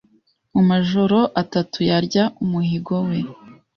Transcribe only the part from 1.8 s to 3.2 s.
Yarya umuhigo we